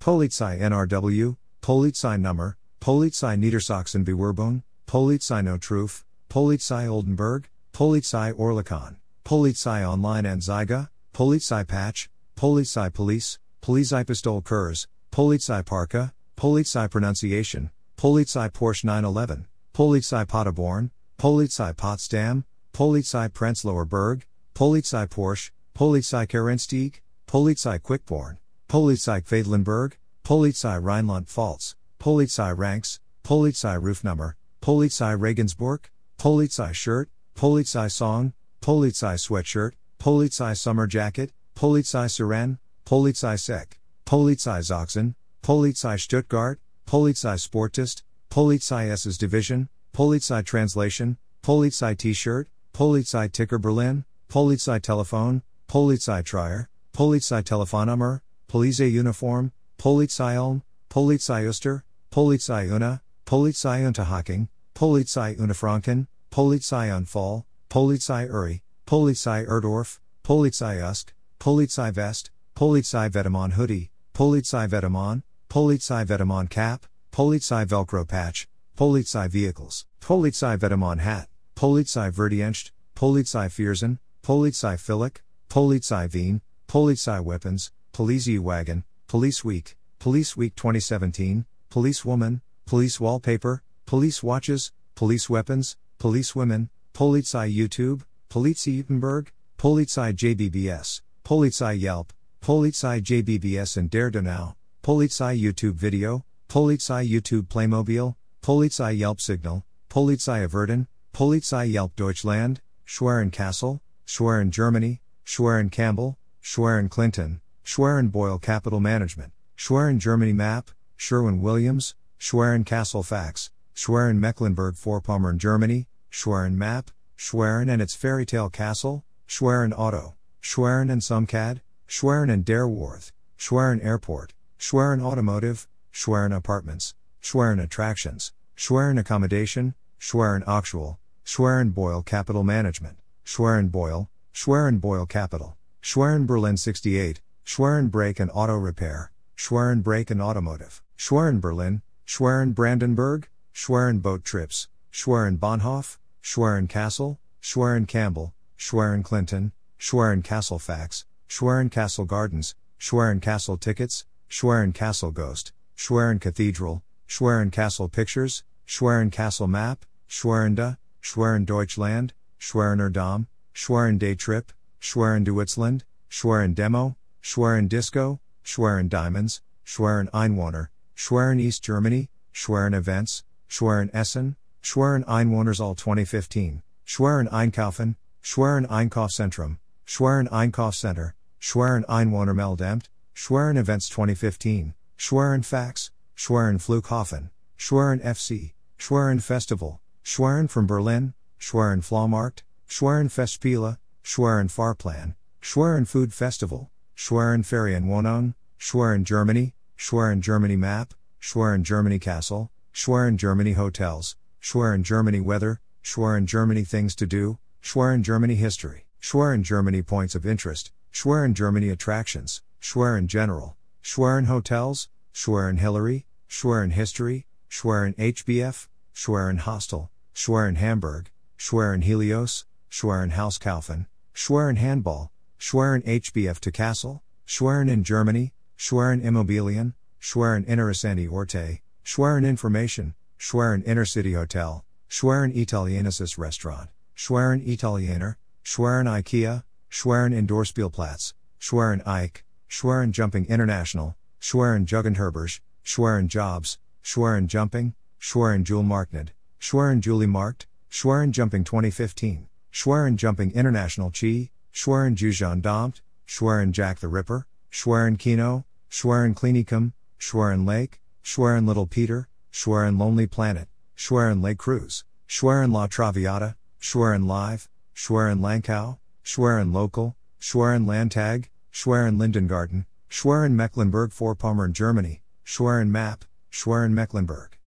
Polizei 0.00 0.58
NRW, 0.58 1.36
Polizei 1.60 2.18
Nummer, 2.18 2.56
Polizei 2.80 3.36
Niedersachsen 3.36 4.06
Bewerbung, 4.06 4.62
Polizei 4.86 5.44
No 5.44 5.58
Notruf, 5.58 6.04
Polizei 6.30 6.88
Oldenburg, 6.88 7.44
Polizei 7.74 8.32
Oerlikon, 8.32 8.96
Polizei 9.22 9.84
Online 9.84 10.24
Anzeige, 10.24 10.88
Polizei 11.12 11.64
Patch, 11.66 12.08
Polizei 12.36 12.90
Police, 12.90 13.38
Polizei 13.60 14.06
Pistol 14.06 14.40
Kurs, 14.40 14.86
Polizei 15.12 15.62
Parka, 15.62 16.14
Polizei 16.38 16.88
Pronunciation, 16.88 17.70
Polizei 17.98 18.48
Porsche 18.50 18.84
911, 18.84 19.46
Polizei 19.74 20.24
Paderborn, 20.26 20.90
Polizei 21.18 21.76
Potsdam, 21.76 22.44
Polizei 22.78 23.28
Prenzlauer 23.28 23.84
Berg, 23.84 24.24
Polizei 24.54 25.04
Porsche, 25.08 25.50
Polizei 25.74 26.28
Kerenstieg, 26.28 27.00
Polizei 27.26 27.80
Quickborn, 27.80 28.38
Polizei 28.68 29.20
Quedlinburg, 29.20 29.96
Polizei 30.24 30.80
Rheinland-Pfalz, 30.80 31.74
Polizei 31.98 32.56
Ranks, 32.56 33.00
Polizei 33.24 33.82
Rufnummer, 33.82 34.36
Polizei 34.62 35.18
Regensburg, 35.18 35.90
Polizei 36.20 36.72
Shirt, 36.72 37.08
Polizei 37.34 37.90
Song, 37.90 38.32
Polizei 38.62 39.18
Sweatshirt, 39.18 39.74
Polizei 39.98 40.56
Summer 40.56 40.86
Jacket, 40.86 41.32
Polizei 41.56 42.08
Siren, 42.08 42.60
Polizei 42.86 43.36
Sek, 43.36 43.80
Polizei 44.06 44.62
Sachsen, 44.62 45.16
Polizei 45.42 45.98
Stuttgart, 45.98 46.60
Polizei 46.86 47.34
Sportist, 47.34 48.04
Polizei 48.30 48.96
SS 48.96 49.18
Division, 49.18 49.68
Polizei 49.92 50.44
Translation, 50.44 51.16
Polizei 51.42 51.98
T-Shirt, 51.98 52.46
Polizei 52.78 53.26
Ticker 53.32 53.58
Berlin, 53.58 54.04
Polizei 54.30 54.80
Telefon, 54.80 55.42
Polizei 55.68 56.24
Trier, 56.24 56.68
Polizei 56.94 57.42
Telefonnummer, 57.42 58.22
Polizei 58.48 58.92
Uniform, 58.92 59.50
Polizei 59.80 60.36
Ulm, 60.36 60.62
Polizei 60.88 61.48
Uster, 61.48 61.82
Polizei 62.12 62.70
Una, 62.70 63.00
Polizei 63.26 63.80
Unterhaching, 63.80 64.46
Polizei 64.76 65.36
Unterfranken, 65.36 66.06
Polizei 66.30 66.96
Unfall, 66.96 67.44
Polizei 67.68 68.30
Uri, 68.30 68.62
Polizei 68.86 69.44
Erdorf, 69.44 69.98
Polizei 70.22 70.80
Usk, 70.80 71.12
Polizei 71.40 71.90
Vest, 71.90 72.30
Polizei 72.54 73.10
Vetemon 73.10 73.54
Hoodie, 73.54 73.90
Polizei 74.14 74.68
Vetemon, 74.68 75.24
Polizei 75.50 76.06
Vetemon 76.06 76.48
Cap, 76.48 76.82
Polizei 77.10 77.66
Velcro 77.66 78.06
Patch, 78.06 78.46
Polizei 78.76 79.28
Vehicles, 79.28 79.84
Polizei 80.00 80.56
Vetemon 80.56 81.00
Hat, 81.00 81.26
Polizei 81.58 82.12
Verdienst, 82.12 82.70
Polizei 82.94 83.48
Viersen, 83.48 83.98
Polizei 84.22 84.78
Philic, 84.78 85.24
Polizei 85.50 86.06
Wien, 86.14 86.40
Polizei 86.68 87.20
Weapons, 87.20 87.72
Police 87.90 88.38
Wagon, 88.38 88.84
Police 89.08 89.42
Week, 89.42 89.76
Police 89.98 90.36
Week 90.36 90.54
2017, 90.54 91.44
Police 91.68 92.04
Woman, 92.04 92.42
Police 92.64 93.00
Wallpaper, 93.00 93.64
Police 93.86 94.22
Watches, 94.22 94.70
Police 94.94 95.28
Weapons, 95.28 95.76
Police 95.98 96.32
Women, 96.32 96.70
Polizei 96.94 97.52
YouTube, 97.52 98.04
Polizei 98.30 98.78
Utenberg, 98.78 99.32
Polizei 99.58 100.14
JBBS, 100.14 101.00
Polizei 101.24 101.76
Yelp, 101.76 102.12
Polizei 102.40 103.02
JBBS 103.02 103.76
and 103.76 103.90
Dare 103.90 104.12
Now, 104.22 104.54
Polizei 104.84 105.36
YouTube 105.36 105.74
Video, 105.74 106.24
Polizei 106.48 107.04
YouTube 107.04 107.48
Playmobil, 107.48 108.14
Polizei 108.44 108.96
Yelp 108.96 109.20
Signal, 109.20 109.64
Polizei 109.90 110.44
Averden, 110.44 110.86
Polizei 111.18 111.68
Yelp 111.68 111.96
Deutschland, 111.96 112.60
Schwerin 112.84 113.32
Castle, 113.32 113.80
Schwerin 114.06 114.52
Germany, 114.52 115.00
Schwerin 115.24 115.68
Campbell, 115.68 116.16
Schwerin 116.40 116.88
Clinton, 116.88 117.40
Schwerin 117.64 118.06
Boyle 118.06 118.38
Capital 118.38 118.78
Management, 118.78 119.32
Schwerin 119.56 119.98
Germany 119.98 120.32
Map, 120.32 120.70
Sherwin 120.96 121.40
Williams, 121.40 121.96
Schwerin 122.18 122.64
Castle 122.64 123.02
Fax, 123.02 123.50
Schwerin 123.74 124.20
Mecklenburg 124.20 124.76
Vorpommern 124.76 125.38
Germany, 125.38 125.88
Schwerin 126.08 126.56
Map, 126.56 126.92
Schwerin 127.16 127.68
and 127.68 127.82
its 127.82 127.96
Fairy 127.96 128.24
Tale 128.24 128.48
Castle, 128.48 129.04
Schwerin 129.26 129.72
Auto, 129.72 130.14
Schwerin 130.40 130.88
and 130.88 131.02
Sumcad, 131.02 131.62
Schwerin 131.88 132.30
and 132.30 132.44
Dareworth, 132.44 133.10
Schwerin 133.36 133.82
Airport, 133.82 134.34
Schwerin 134.56 135.02
Automotive, 135.02 135.66
Schwerin 135.90 136.30
Apartments, 136.30 136.94
Schwerin 137.20 137.58
Attractions, 137.58 138.32
Schwerin 138.54 138.98
Accommodation, 138.98 139.74
Schwerin 139.98 140.44
Actual, 140.46 141.00
Schwerin 141.28 141.72
Boyle 141.74 142.02
Capital 142.02 142.42
Management, 142.42 142.96
Schwerin 143.22 143.68
Boyle, 143.68 144.08
Schwerin 144.32 144.78
Boyle 144.80 145.04
Capital, 145.04 145.58
Schwerin 145.82 146.24
Berlin 146.24 146.56
68, 146.56 147.20
Schwerin 147.44 147.88
Brake 147.90 148.18
and 148.18 148.30
Auto 148.30 148.54
Repair, 148.54 149.12
Schwerin 149.36 149.82
Brake 149.82 150.10
and 150.10 150.22
Automotive, 150.22 150.80
Schwerin 150.96 151.38
Berlin, 151.38 151.82
Schwerin 152.06 152.54
Brandenburg, 152.54 153.28
Schwerin 153.52 154.00
Boat 154.00 154.24
Trips, 154.24 154.68
Schwerin 154.90 155.36
Bahnhof, 155.36 155.98
Schwerin 156.22 156.66
Castle, 156.66 157.18
Schwerin 157.42 157.86
Campbell, 157.86 158.32
Schwerin 158.56 159.02
Clinton, 159.02 159.52
Schwerin 159.76 160.22
Castle 160.22 160.58
Fax, 160.58 161.04
Schwerin 161.28 161.68
Castle 161.68 162.06
Gardens, 162.06 162.54
Schwerin 162.78 163.20
Castle 163.20 163.58
Tickets, 163.58 164.06
Schwerin 164.28 164.72
Castle 164.72 165.12
Ghost, 165.12 165.52
Schwerin 165.76 166.20
Cathedral, 166.20 166.82
Schwerin 167.06 167.50
Castle 167.50 167.90
Pictures, 167.90 168.44
Schwerin 168.64 169.10
Castle 169.10 169.46
Map, 169.46 169.84
Schwerinde, 170.08 170.78
Schwerin 171.00 171.44
Deutschland, 171.44 172.12
Schweriner 172.38 172.92
Dom, 172.92 173.26
Schwerin 173.52 173.98
Day 173.98 174.14
Trip, 174.14 174.52
Schwerin 174.80 175.24
Deutschland, 175.24 175.84
Schwerin 176.08 176.54
Demo, 176.54 176.96
Schwerin 177.20 177.68
Disco, 177.68 178.20
Schwerin 178.42 178.88
Diamonds, 178.88 179.40
Schwerin 179.64 180.08
Einwohner, 180.10 180.68
Schwerin 180.94 181.38
East 181.40 181.62
Germany, 181.62 182.08
Schwerin 182.32 182.74
Events, 182.74 183.24
Schwerin 183.48 183.90
Essen, 183.92 184.36
Schwerin 184.62 185.04
Einwohners 185.04 185.60
All 185.60 185.74
2015, 185.74 186.62
Schwerin 186.84 187.28
Einkaufen, 187.28 187.96
Schwerin 188.22 188.66
Einkaufszentrum, 188.66 189.58
Schwerin 189.84 190.28
Einkaufscenter, 190.28 191.14
Schwerin 191.38 191.84
Einwohner 191.84 192.34
Meldemt, 192.34 192.88
Schwerin 193.14 193.56
Events 193.56 193.88
2015, 193.88 194.74
Schwerin 194.96 195.42
Fax, 195.42 195.90
Schwerin 196.14 196.58
Flughafen, 196.58 197.30
Schwerin 197.56 198.00
FC, 198.00 198.54
Schwerin 198.76 199.20
Festival, 199.20 199.80
Schwerin 200.08 200.48
from 200.48 200.66
Berlin, 200.66 201.12
Schwerin 201.38 201.82
Flohmarkt, 201.82 202.40
Schwerin 202.66 203.10
Festspiele, 203.10 203.76
Schwerin 204.02 204.48
Fahrplan, 204.48 205.14
Schwerin 205.42 205.86
Food 205.86 206.14
Festival, 206.14 206.70
Schwerin 206.96 207.44
Ferienwohnung, 207.44 208.32
Schwerin 208.56 209.04
Germany, 209.04 209.54
Schwerin 209.76 210.22
Germany 210.22 210.56
Map, 210.56 210.94
Schwerin 211.20 211.62
Germany 211.62 211.98
Castle, 211.98 212.50
Schwerin 212.72 213.18
Germany 213.18 213.52
Hotels, 213.52 214.16
Schwerin 214.40 214.82
Germany 214.82 215.20
Weather, 215.20 215.60
Schwerin 215.82 216.24
Germany 216.24 216.64
Things 216.64 216.94
to 216.94 217.06
Do, 217.06 217.38
Schwerin 217.60 218.02
Germany 218.02 218.34
History, 218.34 218.86
Schwerin 218.98 219.42
Germany 219.42 219.82
Points 219.82 220.14
of 220.14 220.24
Interest, 220.24 220.72
Schwerin 220.90 221.34
Germany 221.34 221.68
Attractions, 221.68 222.40
Schwerin 222.60 223.08
General, 223.08 223.58
Schwerin 223.82 224.24
Hotels, 224.24 224.88
Schwerin 225.12 225.58
Hillary, 225.58 226.06
Schwerin 226.26 226.70
History, 226.70 227.26
Schwerin 227.50 227.94
HBF, 227.96 228.68
Schwerin 228.94 229.38
Hostel, 229.40 229.90
Schwerin 230.18 230.56
Hamburg, 230.56 231.12
Schwerin 231.36 231.80
Helios, 231.80 232.44
Schwerin 232.68 233.12
Hauskaufen, 233.12 233.86
Schwerin 234.12 234.56
Handball, 234.56 235.12
Schwerin 235.38 235.80
HBF 235.82 236.40
to 236.40 236.50
Castle, 236.50 237.02
Schwerin 237.24 237.68
in 237.68 237.84
Germany, 237.84 238.32
Schwerin 238.56 239.00
Immobilien, 239.00 239.74
Schwerin 240.00 240.44
Interessante 240.44 241.08
Orte, 241.08 241.60
Schwerin 241.84 242.24
Information, 242.24 242.94
Schwerin 243.16 243.62
Intercity 243.62 244.14
Hotel, 244.14 244.64
Schwerin 244.88 245.32
Italienicis 245.32 246.18
Restaurant, 246.18 246.68
Schwerin 246.96 247.46
Italiener, 247.46 248.16
Schwerin 248.42 248.86
IKEA, 248.86 249.44
Schwerin 249.70 250.12
Indoorspielplatz, 250.12 251.12
Schwerin 251.38 251.80
Ike, 251.86 252.24
Schwerin 252.48 252.90
Jumping 252.90 253.24
International, 253.26 253.94
Schwerin 254.18 254.66
Jugendherberge, 254.66 255.38
Schwerin 255.62 256.08
Jobs, 256.08 256.58
Schwerin 256.82 257.28
Jumping, 257.28 257.72
Schwerin 258.00 258.42
Julmarknad, 258.42 259.10
Schwerin 259.38 259.80
Julie 259.80 260.06
Markt, 260.06 260.46
Schwerin 260.68 261.12
Jumping 261.12 261.44
2015, 261.44 262.26
Schwerin 262.50 262.96
Jumping 262.96 263.30
International 263.32 263.90
Chi, 263.90 264.30
Schwerin 264.52 264.96
Jujan 264.96 265.40
Domt, 265.40 265.80
Schwerin 266.06 266.52
Jack 266.52 266.80
the 266.80 266.88
Ripper, 266.88 267.24
Schwerin 267.48 267.96
Kino, 267.96 268.44
Schwerin 268.68 269.14
Klinikum, 269.14 269.72
Schwerin 269.98 270.44
Lake, 270.44 270.80
Schwerin 271.02 271.46
Little 271.46 271.66
Peter, 271.66 272.08
Schwerin 272.32 272.78
Lonely 272.78 273.06
Planet, 273.06 273.48
Schwerin 273.76 274.20
Lake 274.20 274.38
Cruise, 274.38 274.84
Schwerin 275.06 275.52
La 275.52 275.66
Traviata, 275.68 276.34
Schwerin 276.60 277.06
Live, 277.06 277.48
Schwerin 277.74 278.18
Lankau, 278.20 278.78
Schwerin 279.04 279.52
Local, 279.52 279.94
Schwerin 280.20 280.66
Landtag, 280.66 281.30
Schwerin 281.52 281.96
Lindengarten, 281.96 282.66
Schwerin 282.90 283.36
Mecklenburg 283.36 283.92
Vorpommern 283.92 284.52
Germany, 284.52 285.00
Schwerin 285.24 285.70
Map, 285.70 286.04
Schwerin 286.28 286.74
Mecklenburg. 286.74 287.38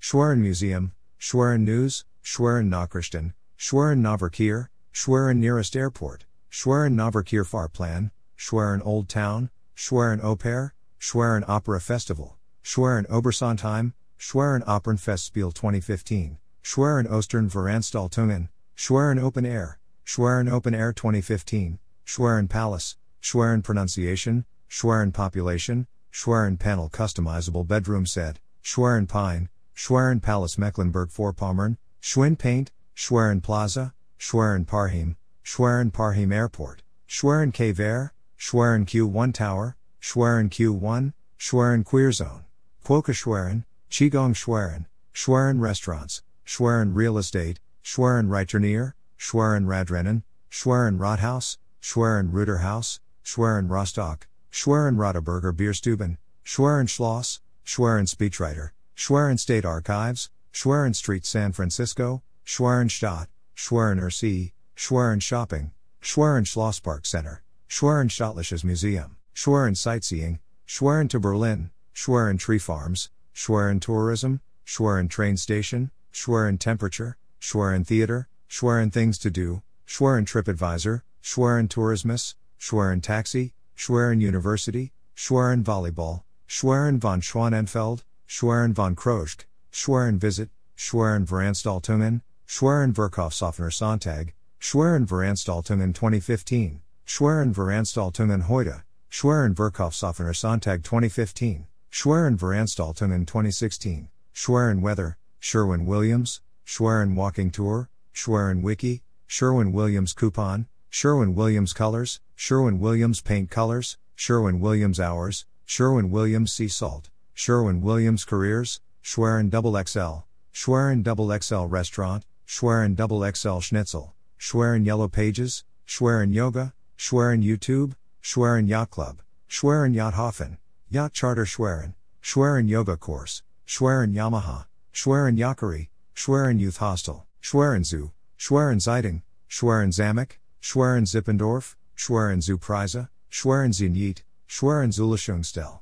Schwerin 0.00 0.40
Museum, 0.40 0.92
Schwerin 1.26 1.64
News, 1.64 2.04
Schwerin 2.22 2.70
Nachrichten, 2.70 3.34
Schwerin 3.56 4.00
Nahverkehr, 4.00 4.68
Schwerin 4.92 5.40
Nearest 5.40 5.74
Airport, 5.74 6.24
Schwerin 6.48 6.94
Nahverkehr 6.94 7.44
Fahrplan, 7.44 8.12
Schwerin 8.36 8.80
Old 8.80 9.08
Town, 9.08 9.50
Schwerin 9.74 10.20
Oper, 10.20 10.70
Schwerin 11.00 11.42
Opera 11.48 11.80
Festival, 11.80 12.36
Schwerin 12.62 13.06
Obersontheim, 13.06 13.94
Schwerin 14.16 14.62
Opernfestspiel 14.68 15.52
2015, 15.52 16.38
Schwerin 16.62 17.08
Ostern 17.08 17.50
Veranstaltungen, 17.50 18.48
Schwerin 18.76 19.18
Open 19.18 19.44
Air, 19.44 19.80
Schwerin 20.04 20.48
Open 20.48 20.74
Air 20.74 20.92
2015, 20.92 21.80
Schwerin 22.04 22.46
Palace, 22.46 22.98
Schwerin 23.20 23.62
Pronunciation, 23.62 24.44
Schwerin 24.68 25.10
Population, 25.10 25.88
Schwerin 26.08 26.56
Panel 26.56 26.88
Customizable 26.88 27.66
Bedroom 27.66 28.06
Set, 28.06 28.38
Schwerin 28.62 29.08
Pine, 29.08 29.48
Schwerin 29.76 30.20
Palace 30.20 30.56
Mecklenburg 30.56 31.10
Vorpommern, 31.10 31.76
Schwinn 32.00 32.36
Paint, 32.36 32.72
Schwerin 32.94 33.42
Plaza, 33.42 33.92
Schwerin 34.18 34.64
Parchim, 34.64 35.16
Schwerin 35.44 35.92
Parchim 35.92 36.32
Airport, 36.32 36.82
Schwerin 37.06 37.52
Ver, 37.52 38.10
Schwerin 38.38 38.86
Q1 38.86 39.34
Tower, 39.34 39.76
Schwerin 40.00 40.48
Q1, 40.48 41.12
Schwerin 41.36 41.84
Queer 41.84 42.10
Zone, 42.10 42.46
Quokka 42.84 43.12
Schwerin, 43.12 43.64
Qigong 43.90 44.34
Schwerin, 44.34 44.86
Schwerin 45.12 45.60
Restaurants, 45.60 46.22
Schwerin 46.46 46.94
Real 46.94 47.18
Estate, 47.18 47.60
Schwerin 47.82 48.28
Reiternier, 48.28 48.94
Schwerin 49.18 49.66
Radrennen, 49.66 50.22
Schwerin 50.48 50.98
Rathaus, 50.98 51.58
Schwerin 51.82 52.32
Ruderhaus, 52.32 53.00
Schwerin 53.22 53.68
Rostock, 53.68 54.26
Schwerin 54.50 54.96
Roteberger 54.96 55.52
Bierstuben, 55.52 56.16
Schwerin 56.42 56.86
Schloss, 56.86 57.40
Schwerin 57.62 58.06
Speechwriter, 58.06 58.70
Schwerin 58.98 59.36
State 59.36 59.66
Archives, 59.66 60.30
Schwerin 60.52 60.94
Street 60.94 61.26
San 61.26 61.52
Francisco, 61.52 62.22
Schwerin 62.44 62.88
Stadt, 62.88 63.28
Schwerin 63.54 64.00
Ursee, 64.00 64.52
Schwerin 64.74 65.20
Shopping, 65.20 65.70
Schwerin 66.00 66.44
Schlosspark 66.44 67.04
Center, 67.04 67.42
Schwerin 67.68 68.08
Staatliches 68.08 68.64
Museum, 68.64 69.16
Schwerin 69.34 69.74
Sightseeing, 69.74 70.38
Schwerin 70.64 71.08
to 71.08 71.20
Berlin, 71.20 71.70
Schwerin 71.92 72.38
Tree 72.38 72.58
Farms, 72.58 73.10
Schwerin 73.34 73.80
Tourism, 73.80 74.40
Schwerin 74.64 75.10
Train 75.10 75.36
Station, 75.36 75.90
Schwerin 76.10 76.58
Temperature, 76.58 77.18
Schwerin 77.38 77.84
Theater, 77.86 78.28
Schwerin 78.48 78.90
Things 78.90 79.18
to 79.18 79.30
Do, 79.30 79.62
Schwerin 79.86 80.24
TripAdvisor, 80.24 81.02
Schwerin 81.22 81.68
Tourismus, 81.68 82.34
Schwerin 82.58 83.02
Taxi, 83.02 83.52
Schwerin 83.76 84.22
University, 84.22 84.92
Schwerin 85.14 85.62
Volleyball, 85.62 86.22
Schwerin 86.48 86.98
von 86.98 87.20
Schwanenfeld, 87.20 88.02
Schwerin 88.28 88.74
von 88.74 88.96
Kroschk, 88.96 89.44
Schwerin 89.70 90.18
Visit, 90.18 90.50
Schwerin 90.74 91.26
Veranstaltungen, 91.26 92.22
Schwerin 92.44 92.92
Verkaufsoffener 92.92 93.70
Sonntag, 93.70 94.34
Schwerin 94.58 95.06
Veranstaltungen 95.06 95.94
2015, 95.94 96.80
Schwerin 97.04 97.54
Veranstaltungen 97.54 98.42
heute, 98.48 98.82
Schwerin 99.08 99.54
Verkaufsoffener 99.54 100.34
Sonntag 100.34 100.82
2015, 100.82 101.66
Schwerin 101.88 102.36
Veranstaltungen 102.36 103.26
2016, 103.26 104.08
Schwerin 104.32 104.82
Weather, 104.82 105.16
Sherwin 105.38 105.86
Williams, 105.86 106.40
Schwerin 106.64 107.14
Walking 107.14 107.52
Tour, 107.52 107.88
Schwerin 108.12 108.60
Wiki, 108.62 109.02
Sherwin 109.28 109.72
Williams 109.72 110.12
Coupon, 110.12 110.66
Sherwin 110.90 111.36
Williams 111.36 111.72
Colors, 111.72 112.18
Sherwin 112.34 112.80
Williams 112.80 113.20
Paint 113.20 113.50
Colors, 113.50 113.98
Sherwin 114.16 114.58
Williams 114.58 114.98
Hours, 114.98 115.44
Sherwin 115.64 116.10
Williams 116.10 116.52
Sea 116.52 116.68
Salt, 116.68 117.08
Sherwin 117.36 117.82
Williams 117.82 118.24
Careers, 118.24 118.80
Schwerin 119.02 119.50
Double 119.50 119.72
XL, 119.72 120.24
Schwerin 120.54 121.02
Double 121.02 121.38
XL 121.38 121.68
Restaurant, 121.68 122.24
Schwerin 122.46 122.94
Double 122.94 123.30
XL 123.30 123.60
Schnitzel, 123.60 124.14
Schwerin 124.38 124.86
Yellow 124.86 125.06
Pages, 125.06 125.62
Schwerin 125.84 126.32
Yoga, 126.32 126.72
Schwerin 126.96 127.42
YouTube, 127.42 127.94
Schwerin 128.22 128.66
Yacht 128.66 128.90
Club, 128.90 129.20
Schwerin 129.48 129.92
Yacht 129.92 130.14
Yachthofen, 130.14 130.56
Yacht 130.88 131.12
Charter 131.12 131.44
Schwerin, 131.44 131.92
Schwerin 132.22 132.68
Yoga 132.68 132.96
Course, 132.96 133.42
Schwerin 133.66 134.14
Yamaha, 134.14 134.64
Schwerin 134.94 135.36
Yakari, 135.36 135.88
Schwerin 136.14 136.58
Youth 136.58 136.78
Hostel, 136.78 137.26
Schwerin 137.42 137.84
Zoo, 137.84 138.12
Schwerin 138.38 138.80
Zeitung, 138.80 139.20
Schwerin 139.46 139.90
Zamek, 139.90 140.38
Schwerin 140.62 141.04
Zippendorf, 141.04 141.76
Schwerin 141.94 142.40
Zu 142.40 142.56
Preise, 142.56 143.10
Schwerin 143.28 143.72
Zenit, 143.72 144.22
Schwerin 144.48 144.90
Zulishungsstelle. 144.90 145.80